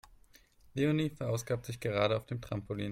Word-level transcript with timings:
Leonie 0.73 1.11
verausgabt 1.11 1.67
sich 1.67 1.79
gerade 1.79 2.17
auf 2.17 2.25
dem 2.25 2.41
Trampolin. 2.41 2.89